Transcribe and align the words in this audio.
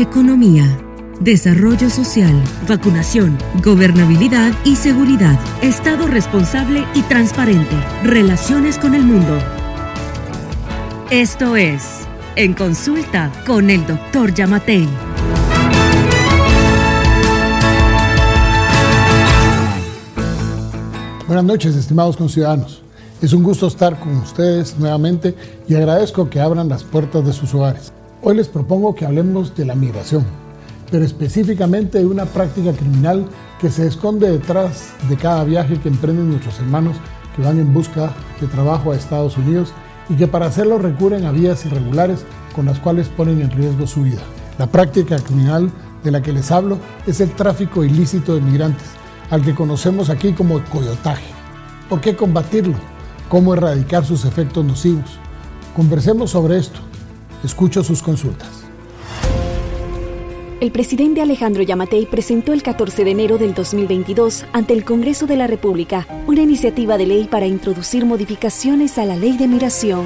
economía, 0.00 0.64
desarrollo 1.20 1.90
social, 1.90 2.32
vacunación, 2.66 3.36
gobernabilidad 3.62 4.52
y 4.64 4.76
seguridad, 4.76 5.38
Estado 5.60 6.06
responsable 6.06 6.86
y 6.94 7.02
transparente, 7.02 7.76
relaciones 8.02 8.78
con 8.78 8.94
el 8.94 9.02
mundo. 9.02 9.38
Esto 11.10 11.56
es 11.56 12.00
En 12.36 12.54
Consulta 12.54 13.30
con 13.46 13.68
el 13.68 13.86
Dr. 13.86 14.32
Yamatei. 14.32 14.88
Buenas 21.26 21.44
noches, 21.44 21.76
estimados 21.76 22.16
conciudadanos. 22.16 22.82
Es 23.20 23.34
un 23.34 23.42
gusto 23.42 23.66
estar 23.66 24.00
con 24.00 24.16
ustedes 24.16 24.78
nuevamente 24.78 25.34
y 25.68 25.74
agradezco 25.74 26.30
que 26.30 26.40
abran 26.40 26.70
las 26.70 26.84
puertas 26.84 27.26
de 27.26 27.34
sus 27.34 27.54
hogares. 27.54 27.92
Hoy 28.22 28.36
les 28.36 28.48
propongo 28.48 28.94
que 28.94 29.06
hablemos 29.06 29.54
de 29.56 29.64
la 29.64 29.74
migración, 29.74 30.24
pero 30.90 31.04
específicamente 31.04 31.98
de 31.98 32.06
una 32.06 32.26
práctica 32.26 32.72
criminal 32.72 33.26
que 33.60 33.70
se 33.70 33.86
esconde 33.86 34.30
detrás 34.30 34.92
de 35.08 35.16
cada 35.16 35.44
viaje 35.44 35.80
que 35.80 35.88
emprenden 35.88 36.30
nuestros 36.30 36.58
hermanos 36.58 36.96
que 37.34 37.42
van 37.42 37.58
en 37.58 37.72
busca 37.72 38.12
de 38.40 38.46
trabajo 38.46 38.92
a 38.92 38.96
Estados 38.96 39.36
Unidos 39.36 39.72
y 40.08 40.14
que 40.14 40.26
para 40.26 40.46
hacerlo 40.46 40.78
recurren 40.78 41.24
a 41.24 41.32
vías 41.32 41.64
irregulares 41.64 42.24
con 42.54 42.66
las 42.66 42.78
cuales 42.78 43.08
ponen 43.08 43.40
en 43.40 43.50
riesgo 43.50 43.86
su 43.86 44.02
vida. 44.02 44.22
La 44.58 44.66
práctica 44.66 45.18
criminal 45.18 45.70
de 46.04 46.10
la 46.10 46.22
que 46.22 46.32
les 46.32 46.50
hablo 46.50 46.78
es 47.06 47.20
el 47.20 47.30
tráfico 47.30 47.84
ilícito 47.84 48.34
de 48.34 48.40
migrantes, 48.40 48.88
al 49.30 49.42
que 49.42 49.54
conocemos 49.54 50.10
aquí 50.10 50.32
como 50.32 50.62
coyotaje. 50.64 51.26
¿Por 51.88 52.00
qué 52.00 52.16
combatirlo? 52.16 52.76
cómo 53.30 53.54
erradicar 53.54 54.04
sus 54.04 54.26
efectos 54.26 54.62
nocivos. 54.64 55.18
Conversemos 55.74 56.32
sobre 56.32 56.58
esto. 56.58 56.80
Escucho 57.42 57.82
sus 57.82 58.02
consultas. 58.02 58.64
El 60.60 60.72
presidente 60.72 61.22
Alejandro 61.22 61.62
Yamatei 61.62 62.04
presentó 62.04 62.52
el 62.52 62.62
14 62.62 63.02
de 63.02 63.10
enero 63.12 63.38
del 63.38 63.54
2022 63.54 64.44
ante 64.52 64.74
el 64.74 64.84
Congreso 64.84 65.26
de 65.26 65.36
la 65.36 65.46
República 65.46 66.06
una 66.26 66.42
iniciativa 66.42 66.98
de 66.98 67.06
ley 67.06 67.28
para 67.30 67.46
introducir 67.46 68.04
modificaciones 68.04 68.98
a 68.98 69.06
la 69.06 69.16
ley 69.16 69.38
de 69.38 69.48
migración. 69.48 70.04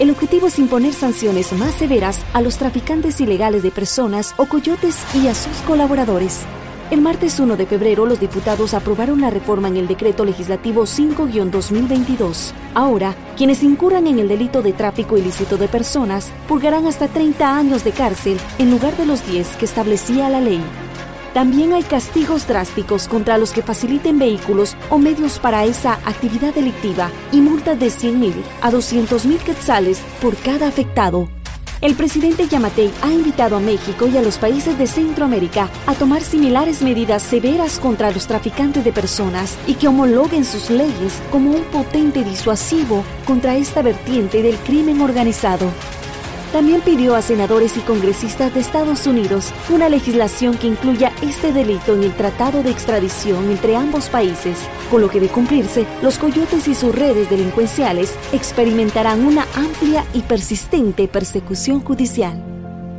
El 0.00 0.10
objetivo 0.10 0.48
es 0.48 0.58
imponer 0.58 0.92
sanciones 0.92 1.50
más 1.54 1.74
severas 1.74 2.20
a 2.34 2.42
los 2.42 2.58
traficantes 2.58 3.20
ilegales 3.22 3.62
de 3.62 3.70
personas 3.70 4.34
o 4.36 4.44
coyotes 4.44 4.98
y 5.14 5.28
a 5.28 5.34
sus 5.34 5.56
colaboradores 5.62 6.44
el 6.92 7.00
martes 7.00 7.40
1 7.40 7.56
de 7.56 7.64
febrero, 7.64 8.04
los 8.04 8.20
diputados 8.20 8.74
aprobaron 8.74 9.22
la 9.22 9.30
reforma 9.30 9.68
en 9.68 9.78
el 9.78 9.88
decreto 9.88 10.26
legislativo 10.26 10.82
5-2022. 10.82 12.52
Ahora, 12.74 13.14
quienes 13.34 13.62
incurran 13.62 14.06
en 14.06 14.18
el 14.18 14.28
delito 14.28 14.60
de 14.60 14.74
tráfico 14.74 15.16
ilícito 15.16 15.56
de 15.56 15.68
personas 15.68 16.30
purgarán 16.46 16.86
hasta 16.86 17.08
30 17.08 17.56
años 17.56 17.82
de 17.82 17.92
cárcel 17.92 18.38
en 18.58 18.70
lugar 18.70 18.94
de 18.98 19.06
los 19.06 19.26
10 19.26 19.56
que 19.56 19.64
establecía 19.64 20.28
la 20.28 20.42
ley. 20.42 20.62
También 21.32 21.72
hay 21.72 21.82
castigos 21.82 22.46
drásticos 22.46 23.08
contra 23.08 23.38
los 23.38 23.54
que 23.54 23.62
faciliten 23.62 24.18
vehículos 24.18 24.76
o 24.90 24.98
medios 24.98 25.38
para 25.38 25.64
esa 25.64 25.94
actividad 26.04 26.52
delictiva 26.52 27.10
y 27.32 27.40
multas 27.40 27.80
de 27.80 27.88
100 27.88 28.20
mil 28.20 28.34
a 28.60 28.70
200 28.70 29.24
mil 29.24 29.38
quetzales 29.38 30.02
por 30.20 30.36
cada 30.36 30.68
afectado 30.68 31.30
el 31.82 31.96
presidente 31.96 32.46
Yamatei 32.46 32.92
ha 33.02 33.12
invitado 33.12 33.56
a 33.56 33.60
México 33.60 34.06
y 34.06 34.16
a 34.16 34.22
los 34.22 34.38
países 34.38 34.78
de 34.78 34.86
Centroamérica 34.86 35.68
a 35.86 35.94
tomar 35.94 36.22
similares 36.22 36.80
medidas 36.80 37.22
severas 37.22 37.80
contra 37.80 38.12
los 38.12 38.28
traficantes 38.28 38.84
de 38.84 38.92
personas 38.92 39.58
y 39.66 39.74
que 39.74 39.88
homologuen 39.88 40.44
sus 40.44 40.70
leyes 40.70 41.20
como 41.32 41.50
un 41.50 41.64
potente 41.64 42.22
disuasivo 42.22 43.04
contra 43.26 43.56
esta 43.56 43.82
vertiente 43.82 44.42
del 44.42 44.56
crimen 44.58 45.00
organizado. 45.00 45.66
También 46.52 46.82
pidió 46.82 47.14
a 47.14 47.22
senadores 47.22 47.78
y 47.78 47.80
congresistas 47.80 48.52
de 48.52 48.60
Estados 48.60 49.06
Unidos 49.06 49.54
una 49.70 49.88
legislación 49.88 50.58
que 50.58 50.66
incluya 50.66 51.10
este 51.22 51.50
delito 51.50 51.94
en 51.94 52.02
el 52.02 52.12
tratado 52.12 52.62
de 52.62 52.70
extradición 52.70 53.50
entre 53.50 53.74
ambos 53.74 54.10
países, 54.10 54.58
con 54.90 55.00
lo 55.00 55.08
que 55.08 55.18
de 55.18 55.28
cumplirse, 55.28 55.86
los 56.02 56.18
coyotes 56.18 56.68
y 56.68 56.74
sus 56.74 56.94
redes 56.94 57.30
delincuenciales 57.30 58.14
experimentarán 58.34 59.24
una 59.24 59.46
amplia 59.54 60.04
y 60.12 60.20
persistente 60.20 61.08
persecución 61.08 61.80
judicial. 61.80 62.38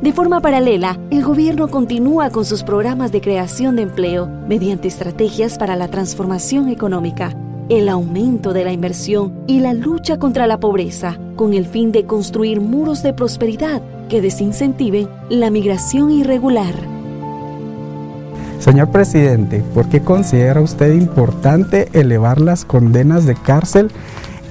De 0.02 0.12
forma 0.12 0.40
paralela, 0.40 0.98
el 1.10 1.22
gobierno 1.22 1.68
continúa 1.68 2.30
con 2.30 2.44
sus 2.44 2.64
programas 2.64 3.12
de 3.12 3.20
creación 3.20 3.76
de 3.76 3.82
empleo 3.82 4.26
mediante 4.48 4.88
estrategias 4.88 5.58
para 5.58 5.76
la 5.76 5.86
transformación 5.86 6.68
económica 6.68 7.36
el 7.68 7.88
aumento 7.88 8.52
de 8.52 8.64
la 8.64 8.72
inversión 8.72 9.32
y 9.46 9.60
la 9.60 9.72
lucha 9.72 10.18
contra 10.18 10.46
la 10.46 10.60
pobreza, 10.60 11.18
con 11.36 11.54
el 11.54 11.66
fin 11.66 11.92
de 11.92 12.04
construir 12.04 12.60
muros 12.60 13.02
de 13.02 13.14
prosperidad 13.14 13.80
que 14.08 14.20
desincentiven 14.20 15.08
la 15.30 15.50
migración 15.50 16.10
irregular. 16.10 16.74
Señor 18.58 18.90
presidente, 18.90 19.62
¿por 19.74 19.88
qué 19.88 20.00
considera 20.00 20.60
usted 20.60 20.92
importante 20.94 21.88
elevar 21.92 22.40
las 22.40 22.64
condenas 22.64 23.26
de 23.26 23.34
cárcel 23.34 23.90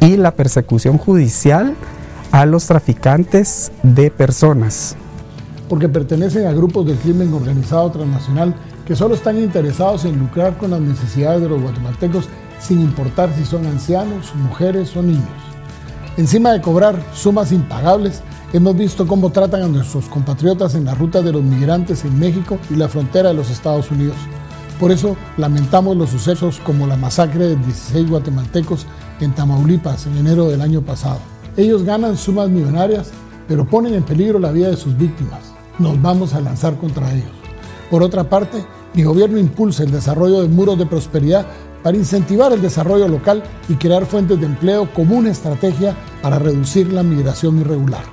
y 0.01 0.18
la 0.18 0.31
persecución 0.31 0.97
judicial 0.97 1.75
a 2.31 2.45
los 2.45 2.66
traficantes 2.66 3.72
de 3.84 4.12
personas? 4.12 4.95
Porque 5.69 5.88
pertenecen 5.88 6.47
a 6.47 6.51
grupos 6.51 6.85
del 6.85 6.97
crimen 6.97 7.34
organizado 7.34 7.90
transnacional 7.91 8.56
que 8.85 8.95
solo 8.95 9.16
están 9.16 9.40
interesados 9.40 10.06
en 10.06 10.19
lucrar 10.19 10.57
con 10.57 10.72
las 10.72 10.81
necesidades 10.81 11.41
de 11.41 11.50
los 11.50 11.62
guatemaltecos 11.62 12.28
sin 12.63 12.79
importar 12.79 13.34
si 13.35 13.46
son 13.46 13.66
ancianos, 13.66 14.34
mujeres 14.35 14.96
o 14.96 15.01
niños. 15.01 15.28
Encima 16.18 16.51
de 16.51 16.62
cobrar 16.62 17.03
sumas 17.13 17.51
impagables, 17.51 18.22
hemos 18.53 18.78
visto 18.78 19.06
cómo 19.06 19.31
tratan 19.31 19.63
a 19.63 19.68
nuestros 19.68 20.06
compatriotas 20.06 20.75
en 20.75 20.85
la 20.85 20.94
ruta 20.94 21.22
de 21.22 21.34
los 21.34 21.44
migrantes 21.44 22.06
en 22.06 22.18
México 22.18 22.57
y 22.69 22.75
la 22.75 22.88
frontera 22.88 23.29
de 23.29 23.35
los 23.35 23.50
Estados 23.50 23.91
Unidos. 23.91 24.16
Por 24.79 24.91
eso 24.91 25.16
lamentamos 25.38 25.97
los 25.97 26.09
sucesos 26.09 26.59
como 26.59 26.88
la 26.88 26.96
masacre 26.96 27.47
de 27.47 27.56
16 27.56 28.09
guatemaltecos 28.09 28.85
en 29.19 29.34
Tamaulipas 29.34 30.06
en 30.07 30.18
enero 30.18 30.50
del 30.50 30.62
año 30.62 30.81
pasado. 30.81 31.19
Ellos 31.57 31.84
ganan 31.84 32.18
sumas 32.18 32.50
millonarias, 32.50 33.12
pero 33.47 33.66
ponen 33.66 33.94
en 33.94 34.03
peligro 34.03 34.40
la 34.40 34.51
vida 34.51 34.69
de 34.69 34.78
sus 34.78 34.97
víctimas. 34.97 35.53
Nos 35.80 36.01
vamos 36.01 36.34
a 36.34 36.41
lanzar 36.41 36.78
contra 36.78 37.12
ellos. 37.13 37.31
Por 37.90 38.03
otra 38.03 38.30
parte, 38.30 38.63
mi 38.94 39.03
gobierno 39.03 39.38
impulsa 39.38 39.84
el 39.84 39.91
desarrollo 39.91 40.41
de 40.41 40.47
muros 40.47 40.78
de 40.78 40.85
prosperidad 40.85 41.45
para 41.83 41.97
incentivar 41.97 42.53
el 42.53 42.61
desarrollo 42.61 43.07
local 43.07 43.44
y 43.67 43.75
crear 43.75 44.05
fuentes 44.05 44.39
de 44.39 44.45
empleo 44.45 44.91
como 44.94 45.16
una 45.16 45.29
estrategia 45.29 45.95
para 46.21 46.39
reducir 46.39 46.91
la 46.91 47.03
migración 47.03 47.59
irregular. 47.59 48.03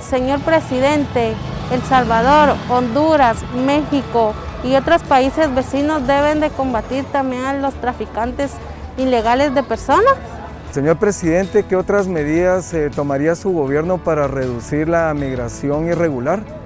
Señor 0.00 0.40
presidente, 0.40 1.34
El 1.70 1.82
Salvador, 1.82 2.56
Honduras, 2.68 3.38
México 3.64 4.34
y 4.64 4.74
otros 4.74 5.02
países 5.02 5.54
vecinos 5.54 6.06
deben 6.06 6.40
de 6.40 6.50
combatir 6.50 7.04
también 7.04 7.44
a 7.44 7.54
los 7.54 7.74
traficantes 7.74 8.52
ilegales 8.96 9.54
de 9.54 9.62
personas. 9.62 10.14
Señor 10.70 10.96
presidente, 10.96 11.64
¿qué 11.64 11.76
otras 11.76 12.08
medidas 12.08 12.72
eh, 12.72 12.88
tomaría 12.88 13.34
su 13.34 13.52
gobierno 13.52 13.98
para 13.98 14.26
reducir 14.26 14.88
la 14.88 15.12
migración 15.12 15.86
irregular? 15.86 16.61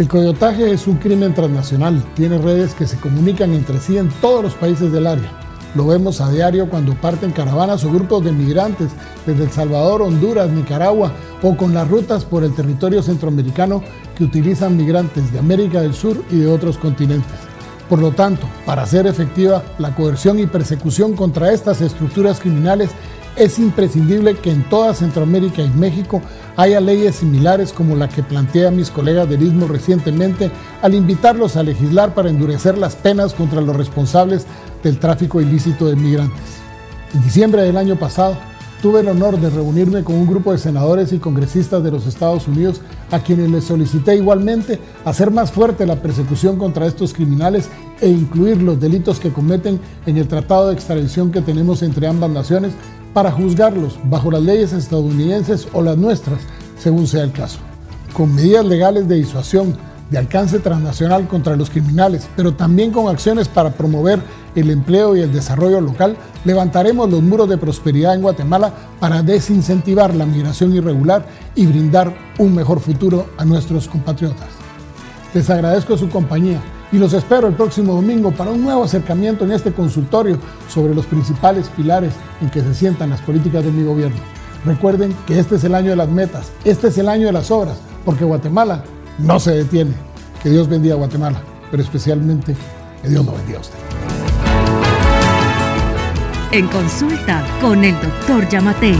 El 0.00 0.08
coyotaje 0.08 0.72
es 0.72 0.86
un 0.86 0.96
crimen 0.96 1.34
transnacional, 1.34 2.02
tiene 2.14 2.38
redes 2.38 2.74
que 2.74 2.86
se 2.86 2.96
comunican 2.96 3.52
entre 3.52 3.78
sí 3.80 3.98
en 3.98 4.08
todos 4.08 4.42
los 4.42 4.54
países 4.54 4.90
del 4.92 5.06
área. 5.06 5.30
Lo 5.74 5.86
vemos 5.86 6.22
a 6.22 6.30
diario 6.30 6.70
cuando 6.70 6.94
parten 6.94 7.32
caravanas 7.32 7.84
o 7.84 7.92
grupos 7.92 8.24
de 8.24 8.32
migrantes 8.32 8.92
desde 9.26 9.44
El 9.44 9.50
Salvador, 9.50 10.00
Honduras, 10.00 10.48
Nicaragua 10.48 11.12
o 11.42 11.54
con 11.54 11.74
las 11.74 11.86
rutas 11.86 12.24
por 12.24 12.44
el 12.44 12.54
territorio 12.54 13.02
centroamericano 13.02 13.82
que 14.16 14.24
utilizan 14.24 14.74
migrantes 14.74 15.30
de 15.34 15.38
América 15.38 15.82
del 15.82 15.92
Sur 15.92 16.24
y 16.30 16.38
de 16.38 16.50
otros 16.50 16.78
continentes. 16.78 17.36
Por 17.90 17.98
lo 17.98 18.12
tanto, 18.12 18.46
para 18.64 18.86
ser 18.86 19.06
efectiva 19.06 19.62
la 19.78 19.94
coerción 19.94 20.38
y 20.38 20.46
persecución 20.46 21.14
contra 21.14 21.52
estas 21.52 21.82
estructuras 21.82 22.40
criminales, 22.40 22.88
es 23.36 23.58
imprescindible 23.58 24.34
que 24.36 24.50
en 24.50 24.68
toda 24.68 24.94
Centroamérica 24.94 25.62
y 25.62 25.68
México 25.70 26.20
haya 26.56 26.80
leyes 26.80 27.16
similares 27.16 27.72
como 27.72 27.96
la 27.96 28.08
que 28.08 28.22
plantea 28.22 28.70
mis 28.70 28.90
colegas 28.90 29.28
del 29.28 29.42
Istmo 29.42 29.66
recientemente 29.66 30.50
al 30.82 30.94
invitarlos 30.94 31.56
a 31.56 31.62
legislar 31.62 32.14
para 32.14 32.30
endurecer 32.30 32.76
las 32.78 32.96
penas 32.96 33.34
contra 33.34 33.60
los 33.60 33.76
responsables 33.76 34.46
del 34.82 34.98
tráfico 34.98 35.40
ilícito 35.40 35.86
de 35.86 35.96
migrantes. 35.96 36.60
En 37.14 37.22
diciembre 37.22 37.62
del 37.62 37.76
año 37.76 37.96
pasado, 37.96 38.36
tuve 38.80 39.00
el 39.00 39.08
honor 39.08 39.38
de 39.38 39.50
reunirme 39.50 40.02
con 40.02 40.16
un 40.16 40.26
grupo 40.26 40.52
de 40.52 40.58
senadores 40.58 41.12
y 41.12 41.18
congresistas 41.18 41.82
de 41.82 41.90
los 41.90 42.06
Estados 42.06 42.48
Unidos 42.48 42.80
a 43.10 43.20
quienes 43.20 43.50
les 43.50 43.64
solicité 43.64 44.16
igualmente 44.16 44.78
hacer 45.04 45.30
más 45.30 45.52
fuerte 45.52 45.86
la 45.86 45.96
persecución 45.96 46.56
contra 46.56 46.86
estos 46.86 47.12
criminales 47.12 47.68
e 48.00 48.08
incluir 48.08 48.62
los 48.62 48.80
delitos 48.80 49.20
que 49.20 49.32
cometen 49.32 49.78
en 50.06 50.16
el 50.16 50.28
tratado 50.28 50.68
de 50.68 50.74
extradición 50.74 51.30
que 51.30 51.42
tenemos 51.42 51.82
entre 51.82 52.06
ambas 52.06 52.30
naciones 52.30 52.72
para 53.12 53.30
juzgarlos 53.30 53.98
bajo 54.04 54.30
las 54.30 54.42
leyes 54.42 54.72
estadounidenses 54.72 55.68
o 55.72 55.82
las 55.82 55.98
nuestras, 55.98 56.40
según 56.78 57.06
sea 57.06 57.24
el 57.24 57.32
caso. 57.32 57.58
Con 58.14 58.34
medidas 58.34 58.64
legales 58.64 59.08
de 59.08 59.16
disuasión 59.16 59.76
de 60.10 60.18
alcance 60.18 60.58
transnacional 60.58 61.28
contra 61.28 61.56
los 61.56 61.70
criminales, 61.70 62.28
pero 62.36 62.54
también 62.54 62.90
con 62.90 63.08
acciones 63.08 63.48
para 63.48 63.70
promover 63.70 64.20
el 64.54 64.70
empleo 64.70 65.16
y 65.16 65.20
el 65.20 65.32
desarrollo 65.32 65.80
local, 65.80 66.16
levantaremos 66.44 67.08
los 67.08 67.22
muros 67.22 67.48
de 67.48 67.56
prosperidad 67.56 68.14
en 68.14 68.22
Guatemala 68.22 68.72
para 68.98 69.22
desincentivar 69.22 70.14
la 70.14 70.26
migración 70.26 70.74
irregular 70.74 71.24
y 71.54 71.66
brindar 71.66 72.12
un 72.38 72.54
mejor 72.54 72.80
futuro 72.80 73.26
a 73.38 73.44
nuestros 73.44 73.88
compatriotas. 73.88 74.48
Les 75.32 75.48
agradezco 75.48 75.96
su 75.96 76.08
compañía 76.08 76.60
y 76.90 76.98
los 76.98 77.12
espero 77.12 77.46
el 77.46 77.54
próximo 77.54 77.94
domingo 77.94 78.32
para 78.32 78.50
un 78.50 78.62
nuevo 78.62 78.82
acercamiento 78.82 79.44
en 79.44 79.52
este 79.52 79.72
consultorio 79.72 80.38
sobre 80.68 80.92
los 80.92 81.06
principales 81.06 81.68
pilares 81.68 82.12
en 82.40 82.50
que 82.50 82.62
se 82.62 82.74
sientan 82.74 83.10
las 83.10 83.20
políticas 83.20 83.64
de 83.64 83.70
mi 83.70 83.84
gobierno. 83.84 84.18
Recuerden 84.64 85.14
que 85.26 85.38
este 85.38 85.54
es 85.54 85.64
el 85.64 85.76
año 85.76 85.90
de 85.90 85.96
las 85.96 86.08
metas, 86.08 86.50
este 86.64 86.88
es 86.88 86.98
el 86.98 87.08
año 87.08 87.26
de 87.26 87.32
las 87.32 87.50
obras, 87.52 87.78
porque 88.04 88.24
Guatemala 88.24 88.82
no 89.22 89.40
se 89.40 89.52
detiene. 89.52 89.92
Que 90.42 90.50
Dios 90.50 90.68
bendiga 90.68 90.94
a 90.94 90.98
Guatemala, 90.98 91.42
pero 91.70 91.82
especialmente 91.82 92.56
que 93.02 93.08
Dios 93.08 93.24
lo 93.24 93.32
bendiga 93.32 93.58
a 93.58 93.60
usted. 93.60 93.78
En 96.52 96.66
consulta 96.68 97.44
con 97.60 97.84
el 97.84 97.94
doctor 98.00 98.48
Yamatei. 98.48 98.98